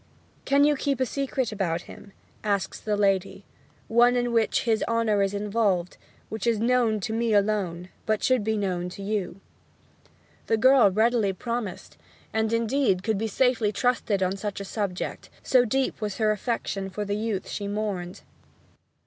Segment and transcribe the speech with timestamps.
[0.45, 2.11] 'Can you keep a secret about him?'
[2.43, 3.45] asks the lady;
[3.87, 8.43] 'one in which his honour is involved which is known to me alone, but should
[8.43, 9.39] be known to you?'
[10.47, 11.99] The girl readily promised,
[12.33, 16.89] and, indeed, could be safely trusted on such a subject, so deep was her affection
[16.89, 18.21] for the youth she mourned.